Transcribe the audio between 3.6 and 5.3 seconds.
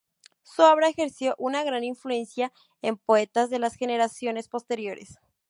generaciones posteriores.